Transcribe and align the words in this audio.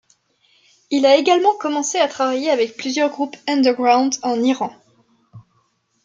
Il 0.89 1.05
a 1.05 1.15
également 1.15 1.55
commencé 1.59 1.99
à 1.99 2.07
travailler 2.07 2.49
avec 2.49 2.75
plusieurs 2.75 3.11
groupes 3.11 3.37
underground 3.47 4.15
en 4.23 4.41
Iran. 4.41 4.73